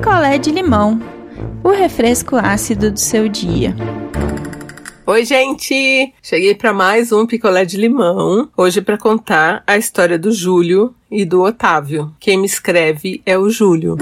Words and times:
picolé 0.00 0.38
de 0.38 0.50
limão, 0.50 0.98
o 1.62 1.68
refresco 1.68 2.34
ácido 2.34 2.90
do 2.90 2.98
seu 2.98 3.28
dia. 3.28 3.76
Oi, 5.06 5.26
gente! 5.26 6.14
Cheguei 6.22 6.54
para 6.54 6.72
mais 6.72 7.12
um 7.12 7.26
picolé 7.26 7.66
de 7.66 7.76
limão, 7.76 8.48
hoje 8.56 8.80
para 8.80 8.96
contar 8.96 9.62
a 9.66 9.76
história 9.76 10.18
do 10.18 10.32
Júlio 10.32 10.94
e 11.10 11.22
do 11.26 11.42
Otávio. 11.42 12.14
Quem 12.18 12.38
me 12.38 12.46
escreve 12.46 13.20
é 13.26 13.36
o 13.36 13.50
Júlio. 13.50 13.98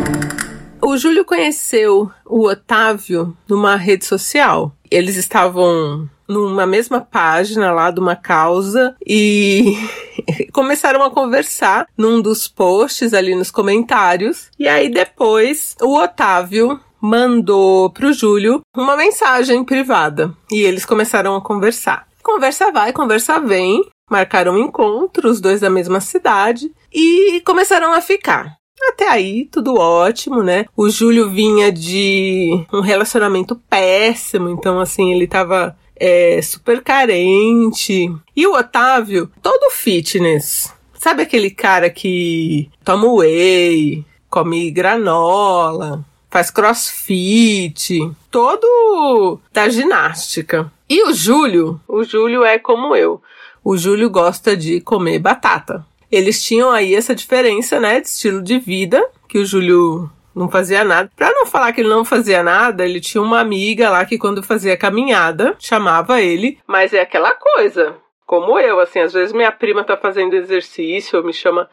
O 0.80 0.96
Júlio 0.96 1.24
conheceu 1.24 2.08
o 2.24 2.46
Otávio 2.46 3.36
numa 3.48 3.74
rede 3.74 4.04
social. 4.04 4.72
Eles 4.88 5.16
estavam 5.16 6.08
numa 6.28 6.66
mesma 6.66 7.00
página 7.00 7.72
lá 7.72 7.90
de 7.90 8.00
uma 8.00 8.14
causa 8.14 8.94
e 9.06 9.76
começaram 10.52 11.02
a 11.02 11.10
conversar 11.10 11.86
num 11.96 12.20
dos 12.20 12.46
posts 12.46 13.14
ali 13.14 13.34
nos 13.34 13.50
comentários. 13.50 14.50
E 14.58 14.68
aí 14.68 14.88
depois 14.88 15.74
o 15.80 15.98
Otávio 15.98 16.78
mandou 17.00 17.90
pro 17.90 18.12
Júlio 18.12 18.60
uma 18.76 18.96
mensagem 18.96 19.64
privada 19.64 20.34
e 20.50 20.60
eles 20.60 20.84
começaram 20.84 21.34
a 21.34 21.40
conversar. 21.40 22.06
Conversa 22.22 22.70
vai, 22.70 22.92
conversa 22.92 23.40
vem, 23.40 23.82
marcaram 24.10 24.54
um 24.54 24.58
encontro, 24.58 25.30
os 25.30 25.40
dois 25.40 25.60
da 25.60 25.70
mesma 25.70 26.00
cidade 26.00 26.70
e 26.92 27.40
começaram 27.44 27.92
a 27.92 28.00
ficar. 28.00 28.58
Até 28.88 29.08
aí, 29.08 29.46
tudo 29.50 29.74
ótimo, 29.74 30.42
né? 30.42 30.66
O 30.76 30.88
Júlio 30.88 31.28
vinha 31.28 31.72
de 31.72 32.64
um 32.72 32.80
relacionamento 32.80 33.56
péssimo, 33.68 34.48
então, 34.48 34.78
assim, 34.78 35.12
ele 35.12 35.26
tava 35.26 35.76
é, 35.98 36.40
super 36.42 36.82
carente. 36.82 38.12
E 38.34 38.46
o 38.46 38.54
Otávio, 38.54 39.30
todo 39.42 39.70
fitness. 39.70 40.72
Sabe 40.94 41.22
aquele 41.22 41.50
cara 41.50 41.88
que 41.90 42.70
toma 42.84 43.12
whey, 43.12 44.04
come 44.28 44.70
granola, 44.70 46.04
faz 46.28 46.50
crossfit, 46.50 48.10
todo 48.30 49.40
da 49.52 49.68
ginástica. 49.68 50.70
E 50.88 51.02
o 51.04 51.12
Júlio, 51.12 51.80
o 51.86 52.02
Júlio 52.02 52.44
é 52.44 52.58
como 52.58 52.96
eu. 52.96 53.22
O 53.62 53.76
Júlio 53.76 54.10
gosta 54.10 54.56
de 54.56 54.80
comer 54.80 55.18
batata. 55.18 55.86
Eles 56.10 56.42
tinham 56.42 56.70
aí 56.70 56.94
essa 56.94 57.14
diferença, 57.14 57.78
né, 57.78 58.00
de 58.00 58.08
estilo 58.08 58.42
de 58.42 58.58
vida, 58.58 59.06
que 59.28 59.38
o 59.38 59.44
Júlio 59.44 60.10
não 60.34 60.48
fazia 60.48 60.84
nada. 60.84 61.10
Pra 61.16 61.30
não 61.32 61.46
falar 61.46 61.72
que 61.72 61.80
ele 61.80 61.88
não 61.88 62.04
fazia 62.04 62.42
nada, 62.42 62.84
ele 62.84 63.00
tinha 63.00 63.22
uma 63.22 63.40
amiga 63.40 63.90
lá 63.90 64.04
que 64.04 64.18
quando 64.18 64.42
fazia 64.42 64.76
caminhada, 64.76 65.56
chamava 65.58 66.20
ele, 66.20 66.58
mas 66.66 66.92
é 66.92 67.00
aquela 67.00 67.32
coisa, 67.32 67.96
como 68.26 68.58
eu, 68.58 68.80
assim, 68.80 69.00
às 69.00 69.12
vezes 69.12 69.32
minha 69.32 69.52
prima 69.52 69.84
tá 69.84 69.96
fazendo 69.96 70.34
exercício, 70.34 71.18
ou 71.18 71.24
me 71.24 71.32
chama 71.32 71.68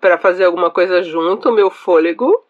para 0.00 0.18
fazer 0.18 0.44
alguma 0.44 0.70
coisa 0.70 1.02
junto, 1.02 1.52
meu 1.52 1.70
fôlego 1.70 2.46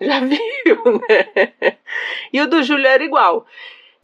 já 0.00 0.20
viu, 0.20 1.00
né? 1.08 1.78
E 2.32 2.40
o 2.40 2.48
do 2.48 2.62
Júlio 2.62 2.86
era 2.86 3.04
igual. 3.04 3.46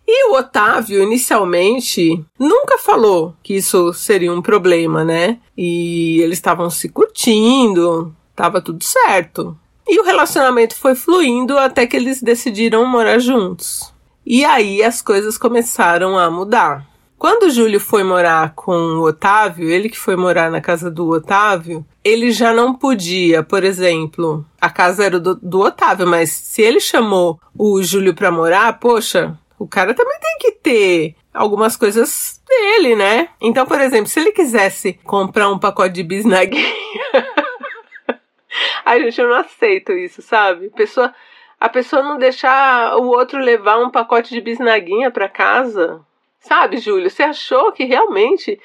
E 0.06 0.28
o 0.28 0.34
Otávio, 0.34 1.02
inicialmente, 1.02 2.24
nunca 2.38 2.78
falou 2.78 3.34
que 3.42 3.54
isso 3.54 3.92
seria 3.92 4.32
um 4.32 4.42
problema, 4.42 5.04
né? 5.04 5.38
E 5.56 6.20
eles 6.20 6.38
estavam 6.38 6.68
se 6.68 6.88
curtindo, 6.88 8.14
tava 8.34 8.60
tudo 8.60 8.82
certo. 8.82 9.56
E 9.90 9.98
o 9.98 10.04
relacionamento 10.04 10.76
foi 10.76 10.94
fluindo 10.94 11.58
até 11.58 11.84
que 11.84 11.96
eles 11.96 12.22
decidiram 12.22 12.86
morar 12.86 13.18
juntos. 13.18 13.92
E 14.24 14.44
aí 14.44 14.84
as 14.84 15.02
coisas 15.02 15.36
começaram 15.36 16.16
a 16.16 16.30
mudar. 16.30 16.86
Quando 17.18 17.46
o 17.46 17.50
Júlio 17.50 17.80
foi 17.80 18.04
morar 18.04 18.54
com 18.54 18.70
o 18.70 19.02
Otávio, 19.02 19.68
ele 19.68 19.88
que 19.88 19.98
foi 19.98 20.14
morar 20.14 20.48
na 20.48 20.60
casa 20.60 20.88
do 20.88 21.08
Otávio, 21.10 21.84
ele 22.04 22.30
já 22.30 22.52
não 22.54 22.72
podia, 22.72 23.42
por 23.42 23.64
exemplo, 23.64 24.46
a 24.60 24.70
casa 24.70 25.04
era 25.04 25.18
do, 25.18 25.34
do 25.34 25.58
Otávio, 25.58 26.06
mas 26.06 26.30
se 26.30 26.62
ele 26.62 26.78
chamou 26.78 27.40
o 27.58 27.82
Júlio 27.82 28.14
pra 28.14 28.30
morar, 28.30 28.78
poxa, 28.78 29.36
o 29.58 29.66
cara 29.66 29.92
também 29.92 30.20
tem 30.20 30.38
que 30.38 30.52
ter 30.52 31.16
algumas 31.34 31.76
coisas 31.76 32.40
dele, 32.48 32.94
né? 32.94 33.30
Então, 33.40 33.66
por 33.66 33.80
exemplo, 33.80 34.06
se 34.06 34.20
ele 34.20 34.30
quisesse 34.30 34.92
comprar 35.02 35.50
um 35.50 35.58
pacote 35.58 35.94
de 35.94 36.04
bisnaguinha. 36.04 36.62
Ai, 38.84 39.02
gente, 39.02 39.20
eu 39.20 39.28
não 39.28 39.36
aceito 39.36 39.92
isso, 39.92 40.22
sabe? 40.22 40.70
Pessoa, 40.70 41.14
a 41.58 41.68
pessoa 41.68 42.02
não 42.02 42.18
deixar 42.18 42.96
o 42.96 43.08
outro 43.08 43.38
levar 43.38 43.78
um 43.78 43.90
pacote 43.90 44.30
de 44.30 44.40
bisnaguinha 44.40 45.10
para 45.10 45.28
casa. 45.28 46.00
Sabe, 46.40 46.78
Júlio? 46.78 47.10
Você 47.10 47.22
achou 47.22 47.70
que 47.70 47.84
realmente 47.84 48.58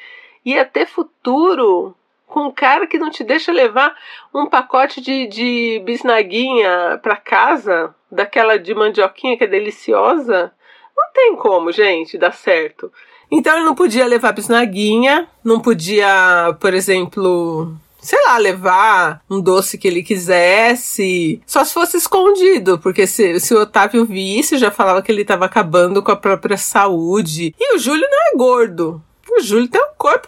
ia 0.45 0.63
ter 0.63 0.85
futuro 0.85 1.95
com 2.25 2.47
um 2.47 2.51
cara 2.51 2.87
que 2.87 2.97
não 2.97 3.09
te 3.09 3.23
deixa 3.23 3.51
levar 3.51 3.95
um 4.33 4.47
pacote 4.47 5.01
de, 5.01 5.27
de 5.27 5.81
bisnaguinha 5.85 6.99
para 7.03 7.17
casa? 7.17 7.93
Daquela 8.09 8.57
de 8.57 8.73
mandioquinha 8.73 9.37
que 9.37 9.43
é 9.43 9.47
deliciosa? 9.47 10.53
Não 10.95 11.11
tem 11.13 11.35
como, 11.35 11.71
gente, 11.71 12.17
dar 12.17 12.31
certo. 12.31 12.91
Então 13.29 13.55
ele 13.55 13.65
não 13.65 13.75
podia 13.75 14.05
levar 14.05 14.31
bisnaguinha, 14.31 15.27
não 15.43 15.59
podia, 15.59 16.55
por 16.61 16.73
exemplo, 16.73 17.75
sei 18.05 18.19
lá, 18.25 18.37
levar 18.37 19.21
um 19.29 19.41
doce 19.41 19.77
que 19.77 19.87
ele 19.87 20.03
quisesse, 20.03 21.41
só 21.45 21.63
se 21.63 21.73
fosse 21.73 21.97
escondido, 21.97 22.77
porque 22.79 23.07
se, 23.07 23.39
se 23.39 23.53
o 23.53 23.61
Otávio 23.61 24.05
visse, 24.05 24.57
já 24.57 24.69
falava 24.69 25.01
que 25.01 25.11
ele 25.11 25.23
estava 25.23 25.45
acabando 25.45 26.03
com 26.03 26.11
a 26.11 26.15
própria 26.15 26.57
saúde. 26.57 27.53
E 27.59 27.75
o 27.75 27.79
Júlio 27.79 28.07
não 28.09 28.33
é 28.33 28.37
gordo. 28.37 29.01
O 29.31 29.41
Júlio 29.41 29.67
tem 29.67 29.81
um 29.81 29.95
corpo 29.97 30.27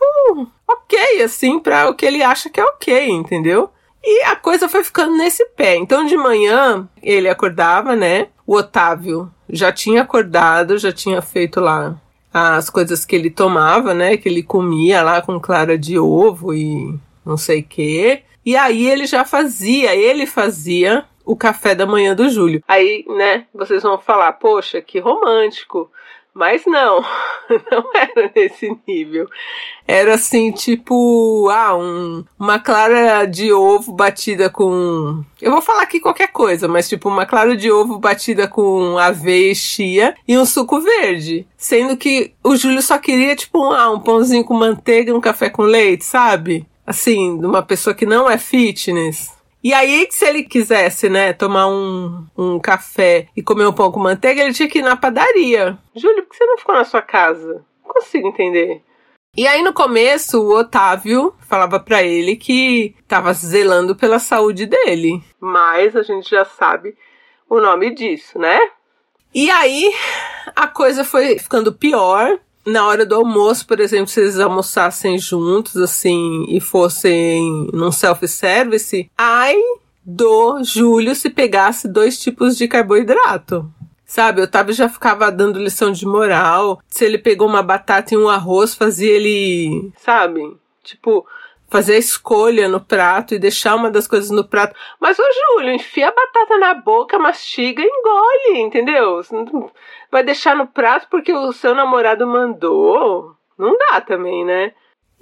ok, 0.68 1.22
assim, 1.22 1.60
para 1.60 1.90
o 1.90 1.94
que 1.94 2.06
ele 2.06 2.24
acha 2.24 2.50
que 2.50 2.60
é 2.60 2.66
ok, 2.66 3.10
entendeu? 3.10 3.70
E 4.04 4.24
a 4.24 4.36
coisa 4.36 4.68
foi 4.68 4.84
ficando 4.84 5.16
nesse 5.16 5.46
pé. 5.50 5.76
Então 5.76 6.06
de 6.06 6.18
manhã 6.18 6.88
ele 7.02 7.30
acordava, 7.30 7.96
né? 7.96 8.28
O 8.46 8.56
Otávio 8.56 9.32
já 9.50 9.72
tinha 9.72 10.02
acordado, 10.02 10.78
já 10.78 10.92
tinha 10.92 11.22
feito 11.22 11.60
lá 11.60 11.96
as 12.34 12.70
coisas 12.70 13.06
que 13.06 13.16
ele 13.16 13.30
tomava, 13.30 13.94
né? 13.94 14.18
Que 14.18 14.30
ele 14.30 14.44
comia 14.44 15.02
lá 15.02 15.22
com 15.22 15.40
clara 15.40 15.78
de 15.78 15.98
ovo 15.98 16.54
e 16.54 16.98
não 17.28 17.38
sei 17.38 17.60
o 17.60 17.64
quê. 17.64 18.24
E 18.46 18.56
aí 18.56 18.88
ele 18.90 19.06
já 19.06 19.26
fazia, 19.26 19.94
ele 19.94 20.26
fazia 20.26 21.06
o 21.26 21.36
café 21.36 21.76
da 21.76 21.86
manhã 21.86 22.16
do 22.16 22.30
Júlio. 22.30 22.64
Aí, 22.68 23.04
né, 23.08 23.46
vocês 23.54 23.84
vão 23.84 24.00
falar, 24.00 24.32
poxa, 24.34 24.82
que 24.82 25.00
romântico. 25.00 25.92
Mas 26.38 26.68
não, 26.68 27.02
não 27.72 27.92
era 27.96 28.32
nesse 28.36 28.78
nível. 28.88 29.28
Era 29.88 30.14
assim, 30.14 30.52
tipo, 30.52 31.50
ah, 31.50 31.76
um, 31.76 32.24
uma 32.38 32.60
clara 32.60 33.26
de 33.26 33.52
ovo 33.52 33.92
batida 33.92 34.48
com. 34.48 35.24
Eu 35.42 35.52
vou 35.52 35.64
falar 35.64 35.82
aqui 35.82 36.00
qualquer 36.00 36.28
coisa, 36.28 36.68
mas 36.68 36.88
tipo, 36.88 37.10
uma 37.10 37.26
clara 37.26 37.58
de 37.58 37.72
ovo 37.72 37.98
batida 37.98 38.48
com 38.48 39.00
aveia 39.00 39.52
e 39.52 39.56
chia 39.56 40.16
e 40.28 40.38
um 40.38 40.46
suco 40.46 40.80
verde. 40.80 41.48
Sendo 41.58 41.98
que 41.98 42.32
o 42.44 42.56
Júlio 42.56 42.84
só 42.84 43.00
queria, 43.00 43.36
tipo, 43.36 43.74
ah, 43.74 43.90
um 43.90 44.00
pãozinho 44.00 44.46
com 44.46 44.54
manteiga 44.54 45.10
e 45.10 45.14
um 45.14 45.22
café 45.22 45.50
com 45.50 45.64
leite, 45.64 46.06
sabe? 46.06 46.68
Assim, 46.88 47.38
de 47.38 47.46
uma 47.46 47.62
pessoa 47.62 47.94
que 47.94 48.06
não 48.06 48.30
é 48.30 48.38
fitness. 48.38 49.36
E 49.62 49.74
aí, 49.74 50.08
se 50.10 50.26
ele 50.26 50.44
quisesse, 50.44 51.10
né, 51.10 51.34
tomar 51.34 51.68
um, 51.68 52.26
um 52.38 52.58
café 52.58 53.28
e 53.36 53.44
comer 53.44 53.68
um 53.68 53.74
pão 53.74 53.92
com 53.92 54.00
manteiga, 54.00 54.42
ele 54.42 54.54
tinha 54.54 54.70
que 54.70 54.80
ir 54.80 54.84
na 54.84 54.96
padaria. 54.96 55.78
Júlio, 55.94 56.24
por 56.24 56.30
que 56.30 56.38
você 56.38 56.46
não 56.46 56.58
ficou 56.58 56.76
na 56.76 56.86
sua 56.86 57.02
casa? 57.02 57.66
Não 57.86 57.94
consigo 57.94 58.30
entender. 58.30 58.82
E 59.36 59.46
aí, 59.46 59.62
no 59.62 59.74
começo, 59.74 60.42
o 60.42 60.56
Otávio 60.56 61.36
falava 61.42 61.80
para 61.80 62.02
ele 62.02 62.38
que 62.38 62.96
estava 63.02 63.34
zelando 63.34 63.96
pela 63.96 64.20
saúde 64.20 64.66
dele. 64.66 65.22
Mas 65.40 65.96
a 65.96 66.02
gente 66.02 66.30
já 66.30 66.46
sabe 66.46 66.96
o 67.50 67.60
nome 67.60 67.94
disso, 67.94 68.40
né? 68.40 68.58
E 69.34 69.52
aí, 69.52 69.94
a 70.56 70.68
coisa 70.68 71.04
foi 71.04 71.38
ficando 71.38 71.74
pior 71.74 72.40
na 72.68 72.86
hora 72.86 73.06
do 73.06 73.16
almoço, 73.16 73.66
por 73.66 73.80
exemplo, 73.80 74.08
se 74.08 74.20
eles 74.20 74.40
almoçassem 74.40 75.18
juntos, 75.18 75.78
assim, 75.78 76.46
e 76.50 76.60
fossem 76.60 77.70
num 77.72 77.92
self-service, 77.92 79.10
ai 79.18 79.56
do 80.04 80.64
Júlio 80.64 81.16
se 81.16 81.30
pegasse 81.30 81.88
dois 81.88 82.20
tipos 82.20 82.58
de 82.58 82.68
carboidrato. 82.68 83.70
Sabe, 84.06 84.40
o 84.40 84.46
Otávio 84.46 84.74
já 84.74 84.88
ficava 84.88 85.30
dando 85.30 85.60
lição 85.60 85.92
de 85.92 86.06
moral. 86.06 86.82
Se 86.88 87.04
ele 87.04 87.18
pegou 87.18 87.48
uma 87.48 87.62
batata 87.62 88.14
e 88.14 88.18
um 88.18 88.30
arroz, 88.30 88.74
fazia 88.74 89.12
ele, 89.12 89.92
sabe? 89.98 90.42
Tipo, 90.82 91.26
fazer 91.70 91.96
a 91.96 92.00
escolha 92.00 92.68
no 92.68 92.80
prato 92.80 93.34
e 93.34 93.40
deixar 93.40 93.76
uma 93.76 93.92
das 93.92 94.08
coisas 94.08 94.30
no 94.30 94.44
prato. 94.48 94.76
Mas, 95.00 95.18
ô 95.20 95.24
Júlio, 95.24 95.74
enfia 95.74 96.10
a 96.10 96.14
batata 96.14 96.58
na 96.58 96.74
boca, 96.74 97.20
mastiga 97.20 97.82
e 97.82 97.86
engole, 97.86 98.62
entendeu? 98.62 99.22
Vai 100.12 100.24
deixar 100.24 100.56
no 100.56 100.68
prato 100.68 101.08
porque 101.10 101.34
o 101.34 101.52
seu 101.52 101.76
namorado 101.76 102.26
mandou? 102.26 103.36
Não 103.58 103.76
dá 103.78 104.02
também, 104.02 104.46
né? 104.46 104.72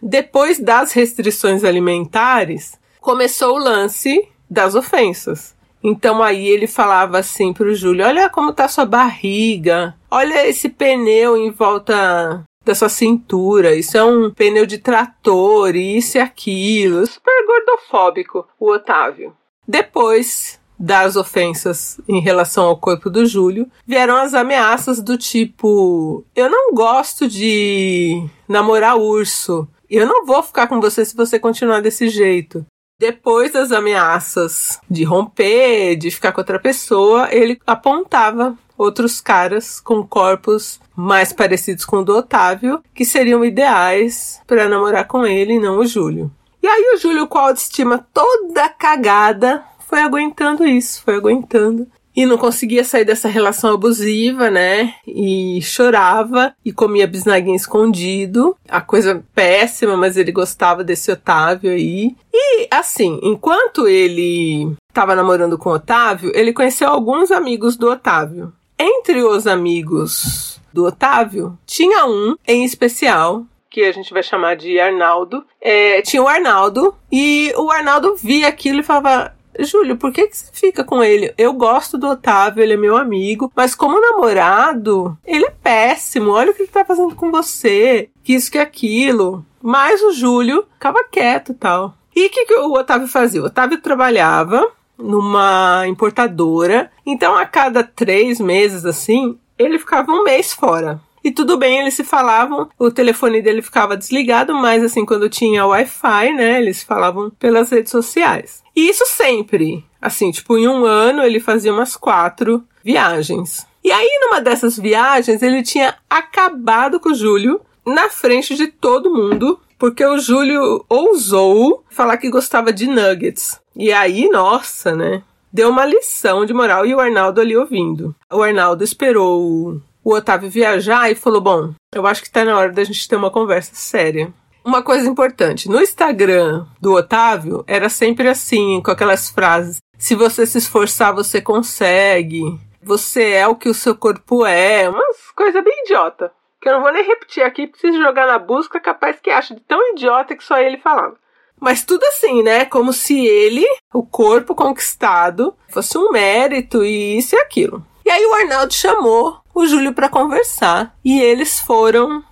Depois 0.01 0.59
das 0.59 0.91
restrições 0.91 1.63
alimentares, 1.63 2.79
começou 2.99 3.55
o 3.55 3.63
lance 3.63 4.29
das 4.49 4.75
ofensas. 4.75 5.55
Então 5.83 6.21
aí 6.21 6.47
ele 6.47 6.67
falava 6.67 7.19
assim 7.19 7.53
pro 7.53 7.73
Júlio: 7.73 8.05
Olha 8.05 8.29
como 8.29 8.53
tá 8.53 8.67
sua 8.67 8.85
barriga, 8.85 9.95
olha 10.09 10.47
esse 10.47 10.67
pneu 10.67 11.37
em 11.37 11.51
volta 11.51 12.43
da 12.65 12.75
sua 12.75 12.89
cintura, 12.89 13.75
isso 13.75 13.97
é 13.97 14.03
um 14.03 14.31
pneu 14.31 14.65
de 14.65 14.79
trator, 14.79 15.75
isso 15.75 16.17
e 16.17 16.21
aquilo. 16.21 17.05
Super 17.05 17.45
gordofóbico, 17.45 18.47
o 18.59 18.71
Otávio. 18.71 19.33
Depois 19.67 20.59
das 20.77 21.15
ofensas 21.15 21.99
em 22.07 22.19
relação 22.19 22.65
ao 22.65 22.77
corpo 22.77 23.09
do 23.09 23.25
Júlio, 23.25 23.69
vieram 23.87 24.15
as 24.17 24.33
ameaças 24.33 25.01
do 25.01 25.17
tipo: 25.17 26.25
eu 26.35 26.49
não 26.49 26.73
gosto 26.73 27.27
de 27.27 28.27
namorar 28.47 28.97
urso. 28.97 29.67
Eu 29.89 30.05
não 30.07 30.25
vou 30.25 30.41
ficar 30.41 30.67
com 30.67 30.81
você 30.81 31.05
se 31.05 31.15
você 31.15 31.39
continuar 31.39 31.79
desse 31.79 32.09
jeito. 32.09 32.65
Depois 32.99 33.51
das 33.51 33.71
ameaças 33.71 34.79
de 34.89 35.03
romper, 35.03 35.95
de 35.95 36.09
ficar 36.09 36.31
com 36.31 36.41
outra 36.41 36.59
pessoa, 36.59 37.27
ele 37.31 37.59
apontava 37.67 38.57
outros 38.77 39.21
caras 39.21 39.79
com 39.79 40.05
corpos 40.05 40.79
mais 40.95 41.33
parecidos 41.33 41.85
com 41.85 41.97
o 41.97 42.03
do 42.03 42.17
Otávio, 42.17 42.81
que 42.93 43.05
seriam 43.05 43.43
ideais 43.43 44.41
para 44.47 44.69
namorar 44.69 45.07
com 45.07 45.25
ele, 45.25 45.59
não 45.59 45.79
o 45.79 45.85
Júlio. 45.85 46.31
E 46.63 46.67
aí 46.67 46.93
o 46.95 46.97
Júlio, 46.97 47.27
com 47.27 47.37
a 47.37 47.47
autoestima 47.49 48.05
toda 48.13 48.69
cagada, 48.69 49.63
foi 49.87 50.01
aguentando 50.01 50.65
isso, 50.65 51.03
foi 51.03 51.15
aguentando. 51.15 51.87
E 52.15 52.25
não 52.25 52.37
conseguia 52.37 52.83
sair 52.85 53.03
dessa 53.03 53.27
relação 53.27 53.73
abusiva, 53.73 54.49
né? 54.49 54.95
E 55.05 55.59
chorava 55.61 56.55
e 56.63 56.71
comia 56.71 57.05
bisnaguinha 57.05 57.57
escondido. 57.57 58.55
A 58.69 58.79
coisa 58.79 59.21
péssima, 59.35 59.97
mas 59.97 60.15
ele 60.15 60.31
gostava 60.31 60.81
desse 60.81 61.11
Otávio 61.11 61.71
aí. 61.71 62.15
E 62.33 62.67
assim, 62.71 63.19
enquanto 63.21 63.85
ele 63.85 64.75
estava 64.87 65.13
namorando 65.13 65.57
com 65.57 65.69
o 65.69 65.73
Otávio, 65.73 66.31
ele 66.33 66.53
conheceu 66.53 66.87
alguns 66.87 67.31
amigos 67.31 67.75
do 67.75 67.91
Otávio. 67.91 68.53
Entre 68.77 69.23
os 69.23 69.47
amigos 69.47 70.59
do 70.73 70.85
Otávio, 70.85 71.57
tinha 71.65 72.05
um 72.05 72.35
em 72.47 72.63
especial 72.65 73.45
que 73.75 73.83
a 73.83 73.91
gente 73.91 74.13
vai 74.13 74.23
chamar 74.23 74.55
de 74.55 74.79
Arnaldo. 74.79 75.45
É, 75.59 76.01
tinha 76.01 76.23
o 76.23 76.27
Arnaldo 76.29 76.95
e 77.11 77.53
o 77.57 77.69
Arnaldo 77.69 78.15
via 78.15 78.47
aquilo 78.47 78.79
e 78.79 78.83
falava: 78.83 79.35
Júlio, 79.59 79.97
por 79.97 80.13
que, 80.13 80.27
que 80.27 80.37
você 80.37 80.49
fica 80.53 80.83
com 80.83 81.03
ele? 81.03 81.33
Eu 81.37 81.51
gosto 81.51 81.97
do 81.97 82.07
Otávio, 82.07 82.63
ele 82.63 82.73
é 82.73 82.77
meu 82.77 82.95
amigo, 82.95 83.51
mas 83.53 83.75
como 83.75 83.99
namorado, 83.99 85.17
ele 85.25 85.45
é 85.45 85.53
péssimo. 85.61 86.31
Olha 86.31 86.51
o 86.51 86.53
que 86.53 86.63
ele 86.63 86.71
tá 86.71 86.85
fazendo 86.85 87.15
com 87.15 87.31
você, 87.31 88.09
que 88.23 88.33
isso, 88.33 88.49
que 88.49 88.57
aquilo. 88.57 89.45
Mas 89.61 90.01
o 90.01 90.13
Júlio 90.13 90.65
ficava 90.73 91.03
quieto 91.03 91.51
e 91.51 91.55
tal. 91.55 91.93
E 92.15 92.27
o 92.27 92.29
que, 92.29 92.45
que 92.45 92.55
o 92.55 92.71
Otávio 92.71 93.09
fazia? 93.09 93.41
O 93.41 93.47
Otávio 93.47 93.81
trabalhava 93.81 94.65
numa 94.97 95.85
importadora, 95.87 96.91
então 97.05 97.35
a 97.37 97.45
cada 97.45 97.83
três 97.83 98.39
meses 98.39 98.85
assim, 98.85 99.37
ele 99.57 99.79
ficava 99.79 100.11
um 100.11 100.23
mês 100.23 100.53
fora. 100.53 100.99
E 101.23 101.31
tudo 101.31 101.57
bem, 101.57 101.79
eles 101.79 101.95
se 101.95 102.03
falavam, 102.03 102.69
o 102.77 102.91
telefone 102.91 103.41
dele 103.41 103.63
ficava 103.63 103.97
desligado, 103.97 104.53
mas 104.53 104.83
assim, 104.83 105.03
quando 105.03 105.27
tinha 105.27 105.65
Wi-Fi, 105.65 106.33
né, 106.33 106.61
eles 106.61 106.83
falavam 106.83 107.31
pelas 107.31 107.71
redes 107.71 107.91
sociais. 107.91 108.61
E 108.75 108.87
isso 108.87 109.05
sempre. 109.07 109.83
Assim, 109.99 110.29
tipo, 110.29 110.55
em 110.55 110.67
um 110.67 110.85
ano 110.85 111.23
ele 111.23 111.39
fazia 111.39 111.73
umas 111.73 111.95
quatro 111.97 112.63
viagens. 112.83 113.65
E 113.83 113.91
aí, 113.91 114.19
numa 114.21 114.39
dessas 114.39 114.77
viagens, 114.77 115.41
ele 115.41 115.63
tinha 115.63 115.95
acabado 116.07 116.99
com 116.99 117.09
o 117.09 117.15
Júlio 117.15 117.59
na 117.83 118.07
frente 118.07 118.55
de 118.55 118.67
todo 118.67 119.13
mundo, 119.13 119.59
porque 119.79 120.05
o 120.05 120.19
Júlio 120.19 120.85
ousou 120.87 121.83
falar 121.89 122.17
que 122.17 122.29
gostava 122.29 122.71
de 122.71 122.85
nuggets. 122.85 123.59
E 123.75 123.91
aí, 123.91 124.29
nossa, 124.29 124.95
né? 124.95 125.21
Deu 125.51 125.69
uma 125.69 125.85
lição 125.85 126.45
de 126.45 126.53
moral 126.53 126.85
e 126.85 126.93
o 126.93 126.99
Arnaldo 126.99 127.41
ali 127.41 127.55
ouvindo. 127.55 128.15
O 128.31 128.41
Arnaldo 128.41 128.83
esperou 128.83 129.81
o 130.03 130.13
Otávio 130.13 130.49
viajar 130.49 131.09
e 131.11 131.15
falou: 131.15 131.41
Bom, 131.41 131.73
eu 131.93 132.05
acho 132.05 132.21
que 132.21 132.29
tá 132.29 132.45
na 132.45 132.57
hora 132.57 132.71
da 132.71 132.83
gente 132.83 133.07
ter 133.07 133.15
uma 133.15 133.31
conversa 133.31 133.71
séria. 133.73 134.33
Uma 134.63 134.81
coisa 134.81 135.07
importante: 135.07 135.69
no 135.69 135.81
Instagram 135.81 136.65
do 136.79 136.93
Otávio 136.93 137.63
era 137.67 137.89
sempre 137.89 138.27
assim, 138.27 138.81
com 138.81 138.91
aquelas 138.91 139.29
frases: 139.29 139.77
se 139.97 140.15
você 140.15 140.45
se 140.45 140.57
esforçar, 140.57 141.13
você 141.13 141.41
consegue. 141.41 142.41
Você 142.81 143.31
é 143.31 143.47
o 143.47 143.55
que 143.55 143.69
o 143.69 143.73
seu 143.73 143.95
corpo 143.95 144.45
é. 144.45 144.87
Umas 144.87 145.31
coisas 145.35 145.63
bem 145.63 145.83
idiota. 145.83 146.31
Que 146.61 146.69
eu 146.69 146.73
não 146.73 146.81
vou 146.81 146.91
nem 146.91 147.05
repetir 147.05 147.43
aqui, 147.43 147.67
preciso 147.67 148.01
jogar 148.01 148.27
na 148.27 148.37
busca, 148.37 148.79
capaz 148.79 149.19
que 149.19 149.29
acha 149.29 149.55
de 149.55 149.61
tão 149.61 149.91
idiota 149.93 150.35
que 150.35 150.43
só 150.43 150.57
ele 150.57 150.77
falava. 150.77 151.15
Mas 151.59 151.83
tudo 151.83 152.03
assim, 152.05 152.43
né? 152.43 152.65
Como 152.65 152.93
se 152.93 153.25
ele, 153.25 153.65
o 153.93 154.03
corpo 154.03 154.53
conquistado, 154.53 155.55
fosse 155.69 155.97
um 155.97 156.11
mérito 156.11 156.83
e 156.83 157.17
isso 157.17 157.35
e 157.35 157.39
aquilo. 157.39 157.85
E 158.05 158.09
aí 158.09 158.25
o 158.25 158.33
Arnaldo 158.33 158.73
chamou 158.73 159.37
o 159.53 159.65
Júlio 159.65 159.93
para 159.93 160.09
conversar. 160.09 160.95
E 161.03 161.19
eles 161.19 161.59
foram 161.59 162.23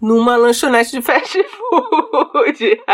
numa 0.00 0.36
lanchonete 0.36 0.92
de 0.92 1.02
fast 1.02 1.38
food. 1.44 2.82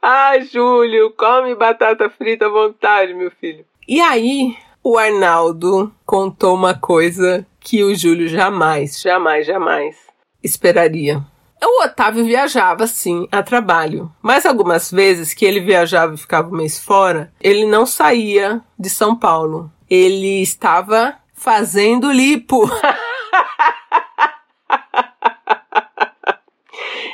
ah, 0.00 0.38
Júlio, 0.40 1.12
come 1.12 1.54
batata 1.54 2.08
frita 2.08 2.46
à 2.46 2.48
vontade, 2.48 3.12
meu 3.12 3.30
filho. 3.30 3.64
E 3.86 4.00
aí, 4.00 4.56
o 4.82 4.96
Arnaldo 4.96 5.92
contou 6.06 6.54
uma 6.54 6.74
coisa 6.74 7.46
que 7.58 7.82
o 7.82 7.94
Júlio 7.94 8.28
jamais, 8.28 9.00
jamais, 9.00 9.46
jamais 9.46 9.96
esperaria. 10.42 11.22
O 11.62 11.84
Otávio 11.84 12.24
viajava, 12.24 12.86
sim, 12.86 13.28
a 13.30 13.42
trabalho. 13.42 14.10
Mas 14.22 14.46
algumas 14.46 14.90
vezes 14.90 15.34
que 15.34 15.44
ele 15.44 15.60
viajava 15.60 16.14
e 16.14 16.18
ficava 16.18 16.48
um 16.48 16.56
mês 16.56 16.78
fora, 16.82 17.32
ele 17.40 17.66
não 17.66 17.84
saía 17.84 18.62
de 18.78 18.88
São 18.88 19.14
Paulo. 19.14 19.70
Ele 19.88 20.40
estava 20.40 21.18
fazendo 21.34 22.10
lipo. 22.10 22.68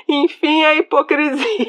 Enfim, 0.08 0.64
a 0.64 0.74
hipocrisia. 0.74 1.66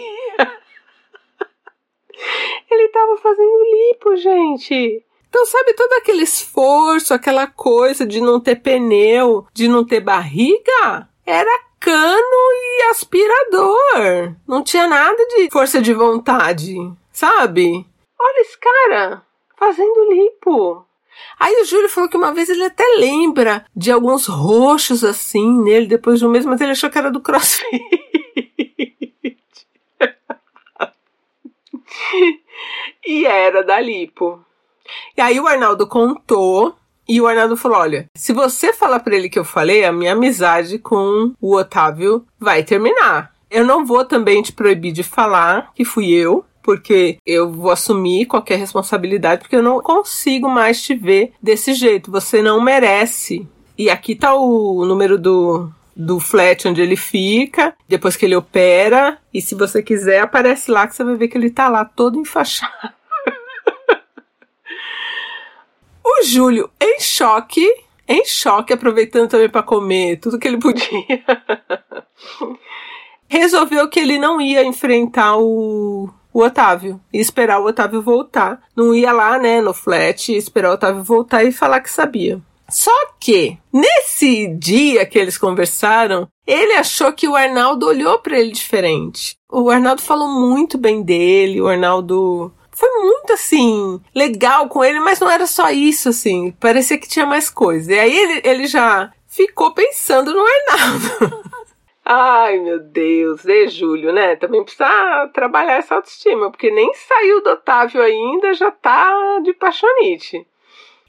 Ele 2.70 2.84
estava 2.84 3.18
fazendo 3.18 3.64
lipo, 3.64 4.16
gente. 4.18 5.04
Então, 5.30 5.46
sabe 5.46 5.74
todo 5.74 5.94
aquele 5.94 6.24
esforço, 6.24 7.14
aquela 7.14 7.48
coisa 7.48 8.06
de 8.06 8.22
não 8.22 8.40
ter 8.40 8.56
pneu, 8.58 9.46
de 9.54 9.68
não 9.68 9.86
ter 9.86 10.00
barriga? 10.00 11.10
Era 11.26 11.67
cano 11.80 12.52
e 12.54 12.82
aspirador. 12.92 14.36
Não 14.48 14.64
tinha 14.64 14.88
nada 14.88 15.26
de 15.28 15.50
força 15.52 15.82
de 15.82 15.94
vontade, 15.94 16.76
sabe? 17.12 17.86
Olha 18.20 18.42
esse 18.42 18.58
cara 18.58 19.22
fazendo 19.58 20.12
lipo. 20.12 20.86
Aí 21.40 21.62
o 21.62 21.66
Júlio 21.66 21.90
falou 21.90 22.10
que 22.10 22.18
uma 22.18 22.34
vez 22.34 22.50
ele 22.50 22.64
até 22.64 22.84
lembra 22.98 23.66
de 23.76 23.92
alguns 23.92 24.26
roxos 24.28 25.04
assim 25.04 25.62
nele 25.62 25.88
depois 25.88 26.20
de 26.20 26.26
um 26.26 26.30
mês, 26.30 26.46
mas 26.46 26.62
ele 26.62 26.72
achou 26.72 26.90
que 26.90 26.98
era 26.98 27.12
do 27.12 27.22
crossfit. 27.22 27.68
e 33.06 33.26
era 33.26 33.64
da 33.64 33.80
lipo. 33.80 34.44
E 35.16 35.22
aí 35.22 35.40
o 35.40 35.48
Arnaldo 35.48 35.88
contou 35.88 36.76
e 37.08 37.22
o 37.22 37.28
Arnaldo 37.28 37.56
falou: 37.56 37.78
Olha, 37.78 38.10
se 38.16 38.34
você 38.34 38.74
falar 38.74 39.00
para 39.00 39.16
ele 39.16 39.30
que 39.30 39.40
eu 39.40 39.46
falei, 39.46 39.86
a 39.86 39.92
minha 39.92 40.14
amizade 40.14 40.78
com 40.78 41.34
o 41.40 41.56
Otávio 41.56 42.26
vai 42.40 42.64
terminar. 42.64 43.32
Eu 43.50 43.66
não 43.66 43.86
vou 43.86 44.04
também 44.04 44.42
te 44.42 44.52
proibir 44.52 44.92
de 44.92 45.04
falar 45.04 45.72
que 45.74 45.86
fui 45.86 46.12
eu, 46.12 46.44
porque 46.62 47.18
eu 47.26 47.50
vou 47.50 47.72
assumir 47.72 48.26
qualquer 48.26 48.60
responsabilidade, 48.60 49.42
porque 49.42 49.56
eu 49.56 49.64
não 49.64 49.80
consigo 49.80 50.50
mais 50.50 50.82
te 50.82 50.94
ver 50.94 51.32
desse 51.42 51.74
jeito. 51.74 52.12
Você 52.12 52.42
não 52.42 52.60
merece. 52.60 53.48
E 53.78 53.90
aqui 53.90 54.16
tá 54.16 54.34
o 54.34 54.84
número 54.84 55.18
do, 55.18 55.72
do 55.96 56.20
flat 56.20 56.68
onde 56.68 56.82
ele 56.82 56.98
fica, 56.98 57.74
depois 57.88 58.18
que 58.18 58.26
ele 58.26 58.36
opera. 58.36 59.18
E 59.34 59.42
se 59.42 59.56
você 59.56 59.82
quiser, 59.82 60.20
aparece 60.20 60.70
lá 60.70 60.86
que 60.86 60.96
você 60.96 61.06
vai 61.06 61.16
ver 61.16 61.30
que 61.30 61.38
ele 61.38 61.50
tá 61.50 61.70
lá 61.70 61.86
todo 61.86 62.20
enfaixado. 62.20 62.97
O 66.08 66.24
Júlio, 66.24 66.70
em 66.82 67.00
choque, 67.00 67.66
em 68.08 68.26
choque, 68.26 68.74
aproveitando 68.74 69.30
também 69.30 69.50
para 69.50 69.64
comer 69.64 70.18
tudo 70.18 70.40
que 70.40 70.48
ele 70.48 70.58
podia, 70.58 71.24
resolveu 73.28 73.90
que 73.90 74.00
ele 74.00 74.18
não 74.18 74.40
ia 74.40 74.64
enfrentar 74.64 75.38
o 75.38 76.10
o 76.38 76.44
Otávio 76.44 77.02
e 77.12 77.20
esperar 77.20 77.60
o 77.60 77.66
Otávio 77.66 78.00
voltar. 78.00 78.62
Não 78.76 78.94
ia 78.94 79.12
lá, 79.12 79.40
né, 79.40 79.60
no 79.60 79.74
flat, 79.74 80.32
esperar 80.32 80.70
o 80.70 80.74
Otávio 80.74 81.04
voltar 81.04 81.44
e 81.44 81.52
falar 81.52 81.82
que 81.82 81.90
sabia. 81.90 82.40
Só 82.70 82.92
que, 83.20 83.58
nesse 83.74 84.48
dia 84.56 85.04
que 85.04 85.18
eles 85.18 85.36
conversaram, 85.36 86.28
ele 86.46 86.74
achou 86.74 87.12
que 87.12 87.28
o 87.28 87.36
Arnaldo 87.36 87.88
olhou 87.88 88.20
para 88.20 88.38
ele 88.38 88.52
diferente. 88.52 89.36
O 89.52 89.72
Arnaldo 89.72 90.02
falou 90.02 90.28
muito 90.28 90.78
bem 90.78 91.02
dele, 91.02 91.60
o 91.60 91.68
Arnaldo 91.68 92.54
foi 92.78 92.90
muito 93.02 93.34
assim, 93.34 94.00
legal 94.14 94.70
com 94.70 94.84
ele, 94.84 95.00
mas 95.00 95.20
não 95.20 95.30
era 95.30 95.48
só 95.48 95.72
isso, 95.72 96.10
assim. 96.10 96.52
Parecia 96.60 97.00
que 97.00 97.08
tinha 97.08 97.26
mais 97.26 97.50
coisa. 97.50 97.92
E 97.92 97.98
aí 97.98 98.16
ele, 98.16 98.42
ele 98.44 98.68
já 98.68 99.12
ficou 99.26 99.74
pensando 99.74 100.32
no 100.32 100.46
Arnaldo. 100.46 101.48
Ai, 102.06 102.60
meu 102.60 102.80
Deus, 102.80 103.44
e 103.46 103.68
Júlio, 103.68 104.14
né? 104.14 104.36
Também 104.36 104.64
precisa 104.64 105.28
trabalhar 105.34 105.78
essa 105.78 105.96
autoestima, 105.96 106.52
porque 106.52 106.70
nem 106.70 106.94
saiu 106.94 107.42
do 107.42 107.50
Otávio 107.50 108.02
ainda, 108.02 108.54
já 108.54 108.70
tá 108.70 109.40
de 109.44 109.54
paixonite. 109.54 110.46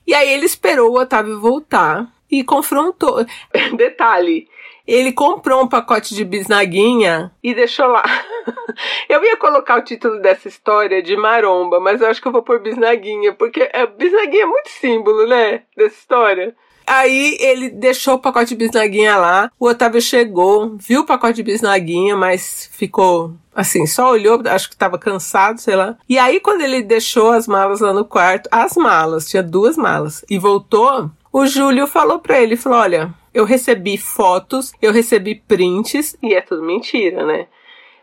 E 0.06 0.14
aí 0.14 0.32
ele 0.32 0.46
esperou 0.46 0.90
o 0.90 0.98
Otávio 0.98 1.38
voltar 1.38 2.10
e 2.30 2.42
confrontou. 2.42 3.24
Detalhe, 3.76 4.48
ele 4.88 5.12
comprou 5.12 5.62
um 5.62 5.68
pacote 5.68 6.14
de 6.14 6.24
bisnaguinha 6.24 7.30
e 7.42 7.54
deixou 7.54 7.86
lá. 7.86 8.02
eu 9.08 9.22
ia 9.22 9.36
colocar 9.36 9.78
o 9.78 9.84
título 9.84 10.18
dessa 10.20 10.48
história 10.48 11.02
de 11.02 11.14
maromba, 11.14 11.78
mas 11.78 12.00
eu 12.00 12.08
acho 12.08 12.22
que 12.22 12.26
eu 12.26 12.32
vou 12.32 12.42
pôr 12.42 12.58
bisnaguinha, 12.58 13.34
porque 13.34 13.68
a 13.72 13.84
bisnaguinha 13.84 14.44
é 14.44 14.46
muito 14.46 14.70
símbolo, 14.70 15.26
né, 15.26 15.62
dessa 15.76 15.94
história. 15.94 16.56
Aí 16.86 17.36
ele 17.38 17.68
deixou 17.68 18.14
o 18.14 18.18
pacote 18.18 18.48
de 18.48 18.56
bisnaguinha 18.56 19.14
lá. 19.18 19.52
O 19.60 19.68
Otávio 19.68 20.00
chegou, 20.00 20.74
viu 20.78 21.02
o 21.02 21.06
pacote 21.06 21.34
de 21.34 21.42
bisnaguinha, 21.42 22.16
mas 22.16 22.70
ficou 22.72 23.34
assim, 23.54 23.86
só 23.86 24.12
olhou, 24.12 24.40
acho 24.46 24.68
que 24.68 24.74
estava 24.74 24.98
cansado, 24.98 25.60
sei 25.60 25.76
lá. 25.76 25.98
E 26.08 26.18
aí, 26.18 26.40
quando 26.40 26.62
ele 26.62 26.80
deixou 26.80 27.32
as 27.32 27.46
malas 27.46 27.80
lá 27.80 27.92
no 27.92 28.06
quarto, 28.06 28.48
as 28.50 28.74
malas, 28.74 29.28
tinha 29.28 29.42
duas 29.42 29.76
malas, 29.76 30.24
e 30.30 30.38
voltou, 30.38 31.10
o 31.30 31.44
Júlio 31.44 31.86
falou 31.86 32.20
pra 32.20 32.40
ele, 32.40 32.56
falou, 32.56 32.78
olha, 32.78 33.12
eu 33.32 33.44
recebi 33.44 33.96
fotos, 33.96 34.72
eu 34.80 34.92
recebi 34.92 35.34
prints, 35.34 36.16
e 36.22 36.34
é 36.34 36.40
tudo 36.40 36.62
mentira, 36.62 37.24
né? 37.24 37.46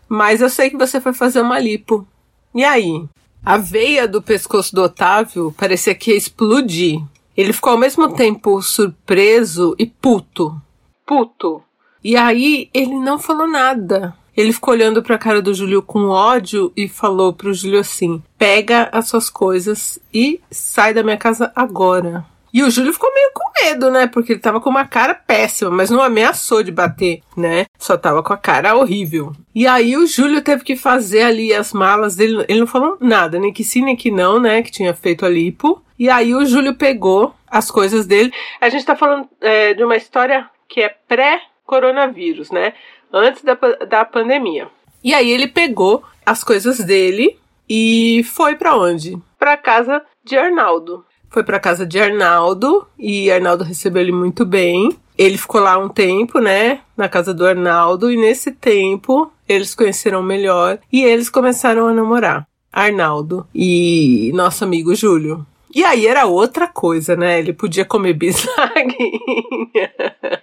Mas 0.07 0.41
eu 0.41 0.49
sei 0.49 0.69
que 0.69 0.77
você 0.77 1.01
foi 1.01 1.13
fazer 1.13 1.41
uma 1.41 1.59
lipo. 1.59 2.07
E 2.53 2.63
aí? 2.63 3.03
A 3.43 3.57
veia 3.57 4.07
do 4.07 4.21
pescoço 4.21 4.73
do 4.73 4.83
Otávio 4.83 5.53
parecia 5.57 5.93
que 5.93 6.11
ia 6.11 6.17
explodir. 6.17 6.99
Ele 7.35 7.53
ficou 7.53 7.73
ao 7.73 7.77
mesmo 7.77 8.13
tempo 8.13 8.61
surpreso 8.61 9.75
e 9.77 9.85
puto. 9.85 10.59
Puto. 11.05 11.61
E 12.03 12.15
aí 12.15 12.69
ele 12.73 12.95
não 12.95 13.19
falou 13.19 13.47
nada. 13.47 14.15
Ele 14.35 14.51
ficou 14.51 14.73
olhando 14.73 15.01
para 15.01 15.15
a 15.15 15.19
cara 15.19 15.41
do 15.41 15.53
Júlio 15.53 15.81
com 15.81 16.09
ódio 16.09 16.71
e 16.75 16.87
falou 16.87 17.33
pro 17.33 17.53
Júlio 17.53 17.79
assim: 17.79 18.21
"Pega 18.37 18.89
as 18.91 19.07
suas 19.07 19.29
coisas 19.29 19.99
e 20.13 20.41
sai 20.51 20.93
da 20.93 21.03
minha 21.03 21.17
casa 21.17 21.51
agora". 21.55 22.25
E 22.55 22.63
o 22.63 22.71
Júlio 22.71 22.93
ficou 22.93 23.13
meio 23.13 23.31
com 23.33 23.51
medo, 23.61 23.91
né? 23.91 24.07
Porque 24.07 24.31
ele 24.31 24.39
tava 24.39 24.61
com 24.61 24.69
uma 24.69 24.87
cara 24.87 25.13
péssima, 25.13 25.69
mas 25.69 25.89
não 25.89 26.01
ameaçou 26.01 26.63
de 26.63 26.71
bater, 26.71 27.21
né? 27.35 27.65
Só 27.77 27.97
tava 27.97 28.23
com 28.23 28.31
a 28.31 28.37
cara 28.37 28.77
horrível. 28.77 29.33
E 29.53 29.67
aí 29.67 29.97
o 29.97 30.07
Júlio 30.07 30.41
teve 30.41 30.63
que 30.63 30.77
fazer 30.77 31.23
ali 31.23 31.53
as 31.53 31.73
malas 31.73 32.15
dele. 32.15 32.45
Ele 32.47 32.61
não 32.61 32.65
falou 32.65 32.97
nada, 33.01 33.37
nem 33.37 33.51
que 33.51 33.61
sim, 33.61 33.83
nem 33.83 33.93
que 33.93 34.09
não, 34.09 34.39
né? 34.39 34.63
Que 34.63 34.71
tinha 34.71 34.93
feito 34.93 35.25
a 35.25 35.29
lipo. 35.29 35.83
E 35.99 36.09
aí 36.09 36.33
o 36.33 36.45
Júlio 36.45 36.75
pegou 36.75 37.35
as 37.45 37.69
coisas 37.69 38.07
dele. 38.07 38.31
A 38.61 38.69
gente 38.69 38.85
tá 38.85 38.95
falando 38.95 39.27
é, 39.41 39.73
de 39.73 39.83
uma 39.83 39.97
história 39.97 40.49
que 40.69 40.79
é 40.79 40.95
pré-coronavírus, 41.09 42.51
né? 42.51 42.71
Antes 43.11 43.43
da, 43.43 43.55
da 43.85 44.05
pandemia. 44.05 44.69
E 45.03 45.13
aí 45.13 45.29
ele 45.29 45.47
pegou 45.47 46.05
as 46.25 46.41
coisas 46.41 46.77
dele 46.79 47.37
e 47.67 48.23
foi 48.23 48.55
para 48.55 48.77
onde? 48.77 49.17
Para 49.37 49.57
casa 49.57 50.01
de 50.23 50.37
Arnaldo. 50.37 51.03
Foi 51.29 51.43
para 51.43 51.59
casa 51.59 51.85
de 51.85 51.99
Arnaldo 51.99 52.87
e 52.97 53.31
Arnaldo 53.31 53.63
recebeu 53.63 54.01
ele 54.01 54.11
muito 54.11 54.45
bem. 54.45 54.95
Ele 55.17 55.37
ficou 55.37 55.61
lá 55.61 55.77
um 55.77 55.87
tempo, 55.87 56.39
né, 56.39 56.79
na 56.95 57.07
casa 57.07 57.33
do 57.33 57.45
Arnaldo 57.45 58.11
e 58.11 58.17
nesse 58.17 58.51
tempo 58.51 59.31
eles 59.47 59.73
conheceram 59.75 60.21
melhor 60.21 60.79
e 60.91 61.03
eles 61.03 61.29
começaram 61.29 61.87
a 61.87 61.93
namorar. 61.93 62.47
Arnaldo 62.71 63.47
e 63.55 64.31
nosso 64.33 64.63
amigo 64.65 64.93
Júlio. 64.93 65.45
E 65.73 65.83
aí 65.83 66.07
era 66.07 66.25
outra 66.25 66.67
coisa, 66.67 67.15
né? 67.15 67.39
Ele 67.39 67.51
podia 67.51 67.83
comer 67.83 68.13
bisnaguinha. 68.13 69.91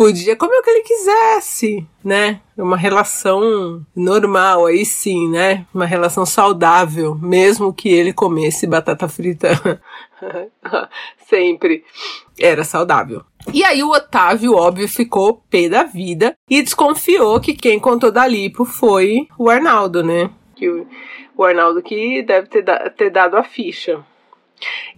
podia 0.00 0.34
comer 0.34 0.56
o 0.56 0.62
que 0.62 0.70
ele 0.70 0.80
quisesse, 0.80 1.86
né? 2.02 2.40
Uma 2.56 2.78
relação 2.78 3.84
normal, 3.94 4.64
aí 4.64 4.82
sim, 4.82 5.28
né? 5.28 5.66
Uma 5.74 5.84
relação 5.84 6.24
saudável, 6.24 7.14
mesmo 7.16 7.70
que 7.70 7.90
ele 7.90 8.10
comesse 8.10 8.66
batata 8.66 9.06
frita 9.06 9.50
sempre. 11.28 11.84
Era 12.40 12.64
saudável. 12.64 13.22
E 13.52 13.62
aí 13.62 13.82
o 13.82 13.90
Otávio, 13.90 14.54
óbvio, 14.54 14.88
ficou 14.88 15.44
pé 15.50 15.68
da 15.68 15.82
vida 15.82 16.34
e 16.48 16.62
desconfiou 16.62 17.38
que 17.38 17.52
quem 17.52 17.78
contou 17.78 18.10
da 18.10 18.26
Lipo 18.26 18.64
foi 18.64 19.28
o 19.38 19.50
Arnaldo, 19.50 20.02
né? 20.02 20.30
Que 20.56 20.66
o, 21.36 21.44
Arnaldo 21.44 21.82
que 21.82 22.22
deve 22.22 22.46
ter, 22.46 22.62
da, 22.62 22.88
ter 22.88 23.10
dado 23.10 23.36
a 23.36 23.42
ficha. 23.42 24.02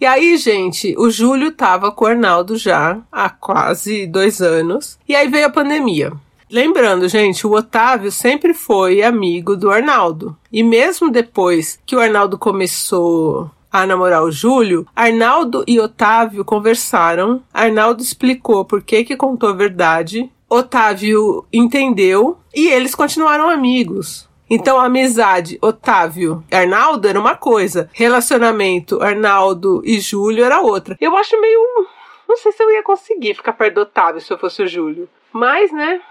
E 0.01 0.07
aí, 0.07 0.37
gente, 0.37 0.95
o 0.99 1.11
Júlio 1.11 1.53
tava 1.53 1.93
com 1.93 2.05
o 2.05 2.09
Arnaldo 2.09 2.57
já 2.57 2.99
há 3.11 3.31
quase 3.31 4.07
dois 4.07 4.41
anos. 4.41 4.99
E 5.09 5.15
aí 5.15 5.29
veio 5.29 5.47
a 5.47 5.51
pandemia. 5.51 6.13
Lembrando, 6.51 7.09
gente, 7.09 7.47
o 7.47 7.53
Otávio 7.53 8.13
sempre 8.13 8.53
foi 8.53 9.03
amigo 9.03 9.57
do 9.57 9.71
Arnaldo. 9.71 10.37
E 10.53 10.63
mesmo 10.63 11.11
depois 11.11 11.79
que 11.87 11.97
o 11.97 12.01
Arnaldo 12.01 12.37
começou 12.37 13.51
a 13.73 13.87
namorar 13.87 14.23
o 14.23 14.31
Júlio, 14.31 14.87
Arnaldo 14.95 15.65
e 15.67 15.81
Otávio 15.81 16.45
conversaram. 16.45 17.43
Arnaldo 17.55 18.03
explicou 18.03 18.67
por 18.67 18.83
que 18.83 19.03
que 19.03 19.17
contou 19.17 19.49
a 19.49 19.55
verdade. 19.55 20.31
Otávio 20.47 21.47
entendeu 21.51 22.37
e 22.55 22.69
eles 22.69 22.95
continuaram 22.95 23.49
amigos. 23.49 24.29
Então, 24.55 24.79
amizade 24.79 25.59
Otávio 25.63 26.45
Arnaldo 26.53 27.09
era 27.09 27.19
uma 27.19 27.35
coisa, 27.35 27.89
relacionamento 27.91 29.03
Arnaldo 29.03 29.81
e 29.83 29.99
Júlio 29.99 30.45
era 30.45 30.61
outra. 30.61 30.95
Eu 31.01 31.17
acho 31.17 31.41
meio. 31.41 31.59
Não 32.29 32.37
sei 32.37 32.53
se 32.53 32.63
eu 32.63 32.71
ia 32.71 32.83
conseguir 32.83 33.33
ficar 33.33 33.55
perto 33.55 33.77
do 33.77 33.81
Otávio 33.81 34.21
se 34.21 34.31
eu 34.31 34.37
fosse 34.37 34.63
o 34.63 34.67
Júlio. 34.67 35.09
Mas, 35.33 35.73
né? 35.73 36.03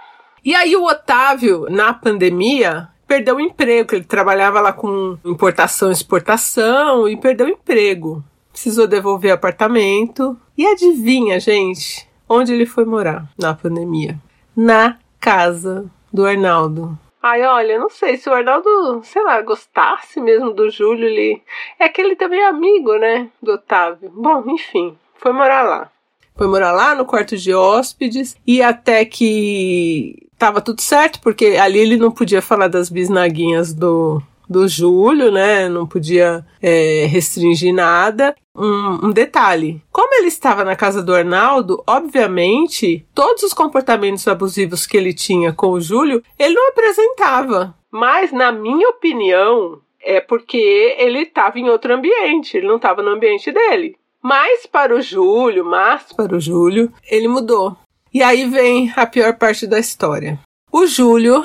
E 0.44 0.56
aí, 0.56 0.76
o 0.76 0.86
Otávio, 0.86 1.68
na 1.70 1.94
pandemia, 1.94 2.90
perdeu 3.08 3.36
o 3.36 3.40
emprego, 3.40 3.94
ele 3.94 4.06
trabalhava 4.06 4.60
lá 4.60 4.74
com 4.74 5.20
importação 5.24 5.90
e 5.90 5.92
exportação 5.92 7.08
e 7.08 7.16
perdeu 7.16 7.46
o 7.46 7.52
emprego. 7.52 8.24
Precisou 8.52 8.88
devolver 8.88 9.34
apartamento. 9.34 10.36
E 10.58 10.66
adivinha, 10.66 11.40
gente, 11.40 12.10
onde 12.28 12.52
ele 12.52 12.66
foi 12.66 12.86
morar 12.86 13.30
na 13.38 13.54
pandemia? 13.54 14.18
Na 14.56 14.98
casa 15.20 15.86
do 16.12 16.26
Arnaldo. 16.26 16.98
Ai, 17.22 17.44
olha, 17.44 17.78
não 17.78 17.90
sei 17.90 18.18
se 18.18 18.28
o 18.28 18.34
Arnaldo, 18.34 19.02
sei 19.04 19.22
lá, 19.24 19.40
gostasse 19.42 20.20
mesmo 20.20 20.52
do 20.52 20.70
Júlio, 20.72 21.08
ele. 21.08 21.42
É 21.78 21.88
que 21.88 22.02
ele 22.02 22.16
também 22.16 22.40
é 22.40 22.48
amigo, 22.48 22.98
né? 22.98 23.30
Do 23.42 23.54
Otávio. 23.54 24.10
Bom, 24.10 24.44
enfim, 24.48 24.98
foi 25.16 25.32
morar 25.32 25.62
lá. 25.62 25.92
Foi 26.36 26.48
morar 26.48 26.72
lá 26.72 26.96
no 26.96 27.06
quarto 27.06 27.38
de 27.38 27.54
hóspedes 27.54 28.36
e 28.48 28.64
até 28.64 29.06
que 29.06 30.28
tava 30.38 30.60
tudo 30.62 30.82
certo, 30.82 31.20
porque 31.22 31.58
ali 31.62 31.78
ele 31.78 31.98
não 31.98 32.10
podia 32.10 32.42
falar 32.42 32.68
das 32.68 32.90
bisnaguinhas 32.90 33.74
do, 33.74 34.20
do 34.52 34.68
Júlio, 34.68 35.32
né? 35.32 35.70
Não 35.70 35.88
podia 35.88 36.46
é, 36.62 37.06
restringir 37.06 37.74
nada. 37.74 38.36
Um, 38.56 39.08
um, 39.08 39.12
detalhe: 39.12 39.82
como 39.92 40.14
ele 40.16 40.28
estava 40.28 40.64
na 40.64 40.76
casa 40.76 41.02
do 41.02 41.16
Arnaldo, 41.16 41.82
obviamente, 41.88 43.06
todos 43.16 43.44
os 43.44 43.54
comportamentos 43.54 44.28
abusivos 44.28 44.86
que 44.86 44.98
ele 44.98 45.14
tinha 45.14 45.54
com 45.54 45.70
o 45.70 45.82
Júlio, 45.82 46.22
ele 46.38 46.54
não 46.54 46.70
apresentava. 46.70 47.74
Mas, 47.90 48.32
na 48.32 48.52
minha 48.52 48.90
opinião, 48.90 49.80
é 50.02 50.20
porque 50.20 50.96
ele 50.98 51.20
estava 51.20 51.60
em 51.60 51.70
outro 51.70 51.94
ambiente, 51.94 52.58
ele 52.58 52.68
não 52.68 52.76
estava 52.76 53.02
no 53.02 53.12
ambiente 53.12 53.52
dele. 53.52 53.96
Mas 54.22 54.68
para 54.68 54.96
o 54.96 55.02
Júlio, 55.02 55.66
mas 55.66 56.14
para 56.14 56.36
o 56.36 56.40
Júlio, 56.40 56.92
ele 57.10 57.28
mudou. 57.28 57.76
E 58.14 58.22
aí 58.22 58.46
vem 58.46 58.92
a 58.96 59.06
pior 59.06 59.36
parte 59.38 59.66
da 59.66 59.80
história. 59.80 60.38
O 60.72 60.86
Júlio 60.86 61.44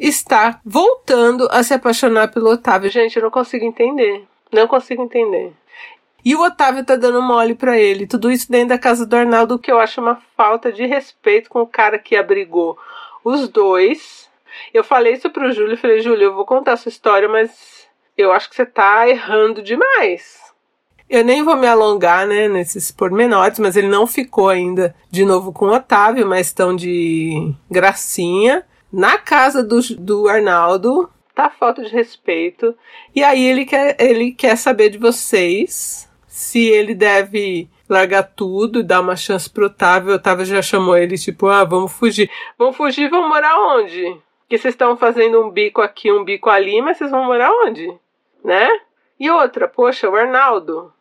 está 0.00 0.60
voltando 0.64 1.48
a 1.50 1.62
se 1.62 1.74
apaixonar 1.74 2.28
pelo 2.28 2.50
Otávio. 2.50 2.90
Gente, 2.90 3.16
eu 3.16 3.22
não 3.22 3.30
consigo 3.30 3.64
entender. 3.64 4.24
Não 4.52 4.66
consigo 4.66 5.02
entender. 5.02 5.52
E 6.24 6.34
o 6.34 6.42
Otávio 6.42 6.84
tá 6.84 6.96
dando 6.96 7.20
mole 7.20 7.54
para 7.54 7.78
ele. 7.78 8.06
Tudo 8.06 8.30
isso 8.30 8.50
dentro 8.50 8.68
da 8.68 8.78
casa 8.78 9.04
do 9.04 9.14
Arnaldo, 9.14 9.58
que 9.58 9.70
eu 9.70 9.78
acho 9.78 10.00
uma 10.00 10.16
falta 10.36 10.72
de 10.72 10.86
respeito 10.86 11.50
com 11.50 11.60
o 11.60 11.66
cara 11.66 11.98
que 11.98 12.16
abrigou 12.16 12.78
os 13.22 13.48
dois. 13.48 14.30
Eu 14.72 14.82
falei 14.82 15.12
isso 15.12 15.28
pro 15.28 15.52
Júlio, 15.52 15.76
falei, 15.76 16.00
Júlio, 16.00 16.24
eu 16.24 16.34
vou 16.34 16.46
contar 16.46 16.72
essa 16.72 16.88
história, 16.88 17.28
mas 17.28 17.86
eu 18.16 18.32
acho 18.32 18.48
que 18.48 18.56
você 18.56 18.64
tá 18.64 19.06
errando 19.08 19.62
demais. 19.62 20.42
Eu 21.10 21.22
nem 21.22 21.42
vou 21.42 21.56
me 21.56 21.66
alongar, 21.66 22.26
né, 22.26 22.48
nesses 22.48 22.90
pormenores, 22.90 23.58
mas 23.58 23.76
ele 23.76 23.88
não 23.88 24.06
ficou 24.06 24.48
ainda 24.48 24.94
de 25.10 25.24
novo 25.24 25.52
com 25.52 25.66
o 25.66 25.74
Otávio, 25.74 26.26
mas 26.26 26.46
estão 26.46 26.74
de 26.74 27.52
gracinha 27.70 28.64
na 28.94 29.18
casa 29.18 29.62
do, 29.62 29.80
do 29.98 30.28
Arnaldo. 30.28 31.10
Tá 31.34 31.50
falta 31.50 31.82
de 31.82 31.90
respeito. 31.90 32.76
E 33.14 33.24
aí 33.24 33.44
ele 33.44 33.66
quer, 33.66 33.96
ele 33.98 34.32
quer 34.32 34.56
saber 34.56 34.88
de 34.88 34.98
vocês 34.98 36.08
se 36.28 36.64
ele 36.66 36.94
deve 36.94 37.68
largar 37.88 38.22
tudo 38.22 38.84
dar 38.84 39.00
uma 39.00 39.16
chance 39.16 39.50
pro 39.50 39.66
Otávio. 39.66 40.12
O 40.12 40.14
Otávio 40.14 40.44
já 40.44 40.62
chamou 40.62 40.96
ele, 40.96 41.18
tipo, 41.18 41.48
ah, 41.48 41.64
vamos 41.64 41.92
fugir. 41.92 42.30
Vamos 42.56 42.76
fugir, 42.76 43.10
vamos 43.10 43.28
morar 43.28 43.58
onde? 43.58 44.16
Que 44.48 44.56
vocês 44.56 44.74
estão 44.74 44.96
fazendo 44.96 45.42
um 45.42 45.50
bico 45.50 45.82
aqui, 45.82 46.12
um 46.12 46.24
bico 46.24 46.48
ali, 46.48 46.80
mas 46.80 46.96
vocês 46.96 47.10
vão 47.10 47.24
morar 47.24 47.50
onde? 47.50 47.92
Né? 48.44 48.68
E 49.18 49.28
outra, 49.28 49.66
poxa, 49.66 50.08
o 50.08 50.14
Arnaldo. 50.14 50.92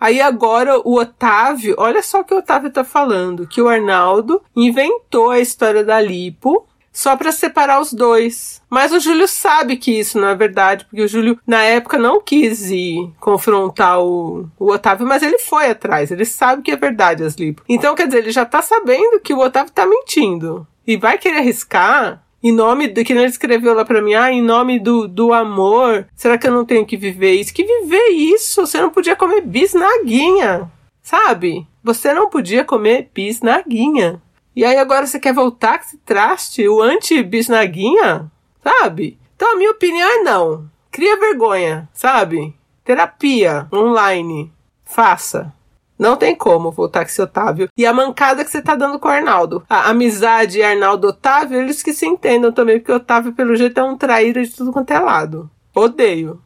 Aí 0.00 0.20
agora 0.20 0.80
o 0.80 0.98
Otávio, 0.98 1.76
olha 1.78 2.02
só 2.02 2.20
o 2.20 2.24
que 2.24 2.34
o 2.34 2.38
Otávio 2.38 2.72
tá 2.72 2.82
falando, 2.82 3.46
que 3.46 3.60
o 3.60 3.68
Arnaldo 3.68 4.42
inventou 4.56 5.30
a 5.30 5.38
história 5.38 5.84
da 5.84 6.00
lipo 6.00 6.66
só 6.92 7.16
para 7.16 7.32
separar 7.32 7.80
os 7.80 7.92
dois. 7.92 8.60
Mas 8.68 8.92
o 8.92 9.00
Júlio 9.00 9.26
sabe 9.26 9.76
que 9.76 9.98
isso 9.98 10.18
não 10.18 10.28
é 10.28 10.34
verdade, 10.34 10.84
porque 10.84 11.02
o 11.02 11.08
Júlio, 11.08 11.38
na 11.46 11.62
época, 11.62 11.98
não 11.98 12.20
quis 12.20 12.70
ir 12.70 13.10
confrontar 13.18 14.00
o, 14.00 14.48
o 14.58 14.72
Otávio, 14.72 15.06
mas 15.06 15.22
ele 15.22 15.38
foi 15.38 15.70
atrás. 15.70 16.10
Ele 16.10 16.24
sabe 16.24 16.62
que 16.62 16.70
é 16.70 16.76
verdade 16.76 17.22
as 17.22 17.34
lipo. 17.34 17.62
Então, 17.68 17.94
quer 17.94 18.06
dizer, 18.06 18.18
ele 18.18 18.32
já 18.32 18.44
tá 18.44 18.62
sabendo 18.62 19.20
que 19.20 19.32
o 19.32 19.40
Otávio 19.40 19.72
tá 19.72 19.86
mentindo. 19.86 20.66
E 20.86 20.96
vai 20.96 21.18
querer 21.18 21.38
arriscar 21.38 22.22
em 22.42 22.52
nome 22.52 22.88
do 22.88 23.04
que 23.04 23.12
ele 23.12 23.24
escreveu 23.24 23.74
lá 23.74 23.84
para 23.84 24.00
mim, 24.00 24.14
ah, 24.14 24.32
em 24.32 24.42
nome 24.42 24.78
do, 24.78 25.06
do 25.06 25.32
amor, 25.32 26.06
será 26.14 26.38
que 26.38 26.46
eu 26.46 26.52
não 26.52 26.64
tenho 26.64 26.86
que 26.86 26.96
viver 26.96 27.34
isso? 27.34 27.52
Que 27.52 27.64
viver 27.64 28.08
isso? 28.08 28.66
Você 28.66 28.80
não 28.80 28.90
podia 28.90 29.14
comer 29.14 29.42
bisnaguinha, 29.42 30.70
sabe? 31.02 31.66
Você 31.84 32.14
não 32.14 32.30
podia 32.30 32.64
comer 32.64 33.10
bisnaguinha. 33.14 34.22
E 34.54 34.64
aí 34.64 34.78
agora 34.78 35.06
você 35.06 35.18
quer 35.18 35.32
voltar 35.32 35.78
com 35.78 35.84
esse 35.84 35.98
traste, 35.98 36.68
o 36.68 36.82
anti-bisnaguinha, 36.82 38.30
sabe? 38.62 39.18
Então 39.36 39.54
a 39.54 39.56
minha 39.56 39.70
opinião 39.70 40.08
é 40.08 40.22
não. 40.22 40.68
Cria 40.90 41.18
vergonha, 41.18 41.88
sabe? 41.92 42.54
Terapia 42.84 43.68
online. 43.72 44.52
Faça. 44.84 45.52
Não 45.98 46.16
tem 46.16 46.34
como 46.34 46.70
voltar 46.70 47.00
com 47.00 47.10
esse 47.10 47.20
Otávio. 47.20 47.68
E 47.76 47.84
a 47.84 47.92
mancada 47.92 48.42
que 48.42 48.50
você 48.50 48.62
tá 48.62 48.74
dando 48.74 48.98
com 48.98 49.06
o 49.06 49.10
Arnaldo. 49.10 49.62
A 49.68 49.90
amizade 49.90 50.62
Arnaldo-Otávio, 50.62 51.60
eles 51.60 51.82
que 51.82 51.92
se 51.92 52.06
entendam 52.06 52.50
também, 52.50 52.78
porque 52.78 52.90
o 52.90 52.96
Otávio, 52.96 53.34
pelo 53.34 53.54
jeito, 53.54 53.78
é 53.78 53.84
um 53.84 53.98
traíra 53.98 54.42
de 54.42 54.50
tudo 54.50 54.72
quanto 54.72 54.90
é 54.90 54.98
lado. 54.98 55.50
Odeio. 55.74 56.40